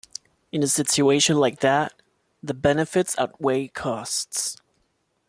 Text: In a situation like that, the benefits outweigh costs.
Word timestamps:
In 0.51 0.63
a 0.63 0.67
situation 0.67 1.37
like 1.37 1.59
that, 1.59 1.93
the 2.41 2.55
benefits 2.55 3.15
outweigh 3.19 3.67
costs. 3.67 4.57